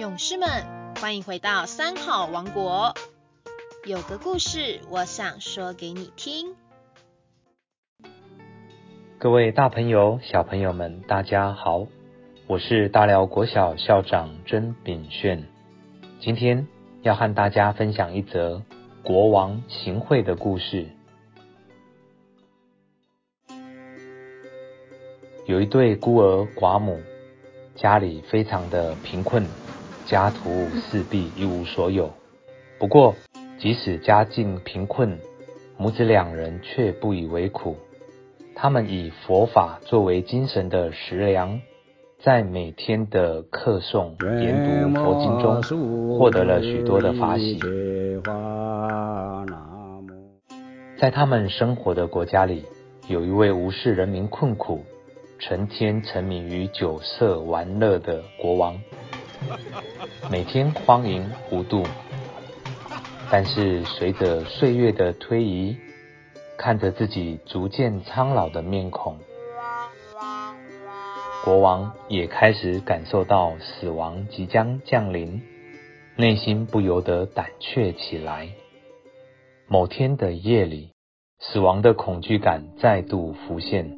[0.00, 0.48] 勇士们，
[0.98, 2.94] 欢迎回到三好王国。
[3.84, 6.56] 有个故事，我想说给你听。
[9.18, 11.86] 各位大朋友、小朋友们，大家好，
[12.46, 15.46] 我是大寮国小校长甄炳炫。
[16.18, 16.66] 今天
[17.02, 18.62] 要和大家分享一则
[19.04, 20.88] 国王行贿的故事。
[25.44, 26.98] 有一对孤儿寡母，
[27.74, 29.46] 家里非常的贫困。
[30.10, 32.10] 家徒四壁，一无所有。
[32.80, 33.14] 不过，
[33.60, 35.16] 即使家境贫困，
[35.76, 37.76] 母子两人却不以为苦。
[38.56, 41.60] 他们以佛法作为精神的食粮，
[42.24, 44.10] 在每天的课诵、
[44.42, 47.60] 研读佛经中，获得了许多的法喜。
[50.98, 52.64] 在他们生活的国家里，
[53.06, 54.84] 有一位无视人民困苦、
[55.38, 58.76] 成天沉迷于酒色玩乐的国王。
[60.30, 61.84] 每天荒淫无度，
[63.30, 65.76] 但是随着岁月的推移，
[66.56, 69.18] 看着自己逐渐苍老的面孔，
[71.44, 75.42] 国王也开始感受到死亡即将降临，
[76.16, 78.48] 内心不由得胆怯起来。
[79.66, 80.92] 某天的夜里，
[81.38, 83.96] 死亡的恐惧感再度浮现，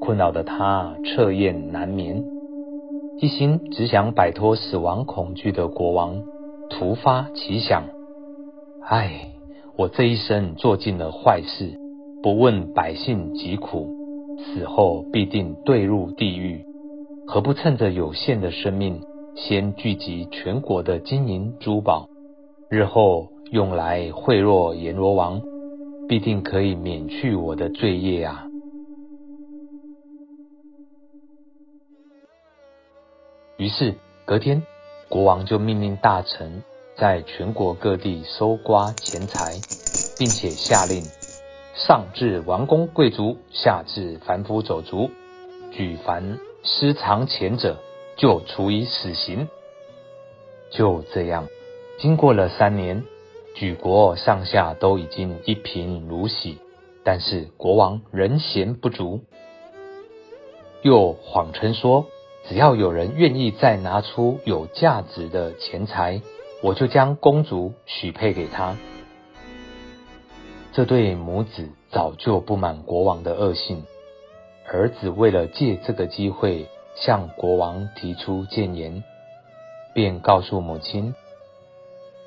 [0.00, 2.37] 困扰的他彻夜难眠。
[3.20, 6.22] 一心只想摆脱死亡恐惧的国王，
[6.70, 7.82] 突发奇想：
[8.80, 9.32] 唉，
[9.76, 11.80] 我这一生做尽了坏事，
[12.22, 13.92] 不问百姓疾苦，
[14.38, 16.64] 死后必定堕入地狱。
[17.26, 19.00] 何不趁着有限的生命，
[19.34, 22.08] 先聚集全国的金银珠宝，
[22.70, 25.42] 日后用来贿赂阎罗王，
[26.08, 28.47] 必定可以免去我的罪业啊！
[33.58, 34.62] 于是隔天，
[35.08, 36.62] 国王就命令大臣
[36.96, 39.54] 在全国各地搜刮钱财，
[40.16, 41.02] 并且下令：
[41.74, 45.10] 上至王公贵族，下至凡夫走卒，
[45.72, 47.78] 举凡私藏钱者，
[48.16, 49.48] 就处以死刑。
[50.70, 51.48] 就这样，
[51.98, 53.02] 经过了三年，
[53.56, 56.58] 举国上下都已经一贫如洗，
[57.02, 59.24] 但是国王仍嫌不足，
[60.82, 62.06] 又谎称说。
[62.48, 66.22] 只要有人愿意再拿出有价值的钱财，
[66.62, 68.74] 我就将公主许配给他。
[70.72, 73.84] 这对母子早就不满国王的恶行，
[74.66, 79.04] 儿子为了借这个机会向国王提出谏言，
[79.92, 81.14] 便告诉母亲：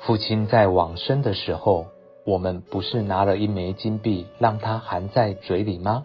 [0.00, 1.86] 父亲在往生的时候，
[2.24, 6.02] 我们不是拿了一枚金币让他含在嘴里吗？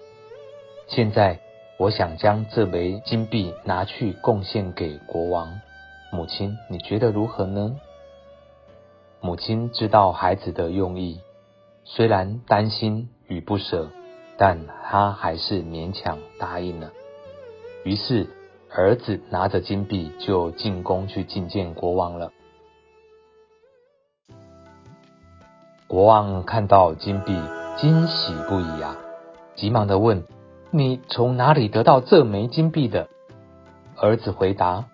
[0.87, 1.42] 现在。
[1.83, 5.59] 我想将这枚金币拿去贡献给国王。
[6.13, 7.75] 母亲，你觉得如何呢？
[9.19, 11.19] 母亲知道孩子的用意，
[11.83, 13.89] 虽然担心与不舍，
[14.37, 16.93] 但她还是勉强答应了。
[17.83, 18.27] 于是，
[18.69, 22.31] 儿子拿着金币就进宫去觐见国王了。
[25.87, 27.37] 国王看到金币，
[27.75, 28.95] 惊喜不已啊，
[29.55, 30.23] 急忙的问。
[30.75, 33.07] 你从哪里得到这枚金币的？
[33.95, 34.85] 儿子回答：“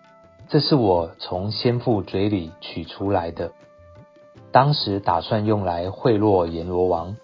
[0.50, 3.54] 这是我从先父嘴里取出来的。
[4.52, 7.16] 当时打算用来贿赂阎罗王，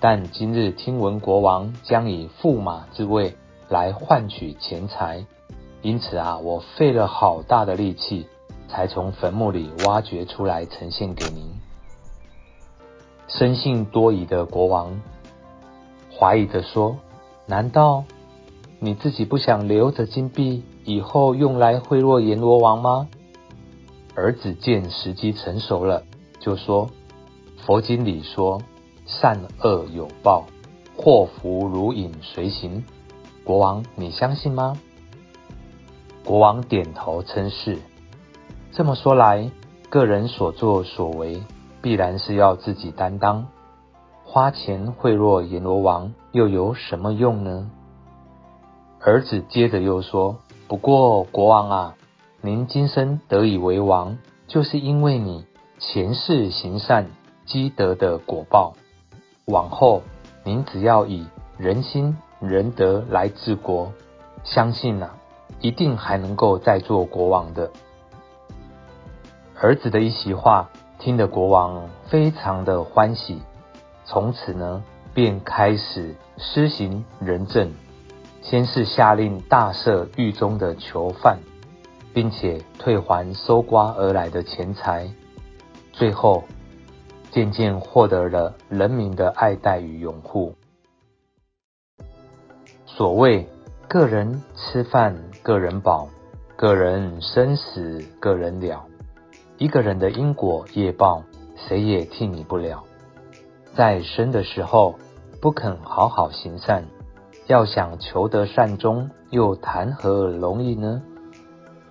[0.00, 3.36] 但今日听闻国王将以驸马之位
[3.68, 5.24] 来换取钱财，
[5.80, 8.26] 因此啊，我费了好大的力气，
[8.66, 11.48] 才从坟墓里挖掘出来呈现给您。”
[13.30, 15.00] 生性多疑的国王
[16.18, 16.96] 怀疑的说。
[17.46, 18.04] 难道
[18.78, 23.08] 你自己不想留着金币，以后用来贿赂阎罗王吗？
[24.14, 26.02] 儿子见时机成熟了，
[26.38, 26.88] 就说
[27.66, 28.62] ：“佛经里说，
[29.04, 30.46] 善恶有报，
[30.96, 32.84] 祸福如影随形。
[33.44, 34.78] 国王，你相信吗？”
[36.24, 37.78] 国王点头称是。
[38.72, 39.50] 这么说来，
[39.90, 41.42] 个人所作所为，
[41.82, 43.46] 必然是要自己担当。
[44.34, 47.70] 花钱贿赂阎罗王又有什么用呢？
[48.98, 51.94] 儿子接着又说：“不过国王啊，
[52.40, 55.46] 您今生得以为王，就是因为你
[55.78, 57.06] 前世行善
[57.46, 58.72] 积德的果报。
[59.44, 60.02] 往后
[60.42, 63.92] 您只要以仁心仁德来治国，
[64.42, 65.14] 相信啊，
[65.60, 67.70] 一定还能够再做国王的。”
[69.62, 73.40] 儿子的一席话，听得国王非常的欢喜。
[74.04, 77.72] 从此呢，便开始施行仁政。
[78.42, 81.38] 先是下令大赦狱中的囚犯，
[82.12, 85.08] 并且退还搜刮而来的钱财，
[85.94, 86.44] 最后
[87.30, 90.54] 渐渐获得了人民的爱戴与拥护。
[92.84, 93.48] 所谓
[93.88, 96.06] 个人吃饭，个人饱；
[96.54, 98.84] 个人生死，个人了。
[99.56, 101.22] 一个人的因果业报，
[101.56, 102.84] 谁也替你不了。
[103.74, 104.94] 在生的时候
[105.40, 106.84] 不肯好好行善，
[107.46, 111.02] 要想求得善终，又谈何容易呢？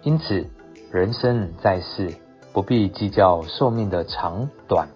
[0.01, 0.45] 因此，
[0.91, 2.13] 人生在世，
[2.53, 4.87] 不必计较寿命的长短，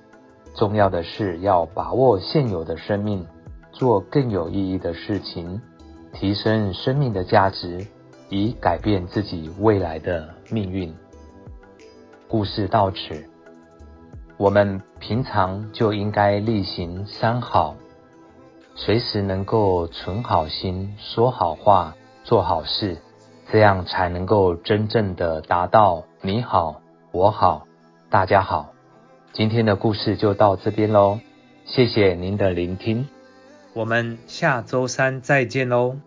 [0.56, 3.28] 重要的是要把握现有的生命，
[3.72, 5.62] 做更有意义的事情。
[6.14, 7.86] 提升生命的价值，
[8.30, 10.96] 以改变自己未来的命运。
[12.28, 13.30] 故事到此，
[14.38, 17.76] 我们平常就应该例行三好，
[18.76, 22.98] 随时能够存好心、说好话、做好事，
[23.52, 26.82] 这样才能够真正的达到你好、
[27.12, 27.66] 我好、
[28.12, 28.74] 大家好。
[29.34, 31.20] 今天的故事就到这边喽，
[31.66, 33.08] 谢谢您的聆听。
[33.74, 35.98] 我们下周三再见喽。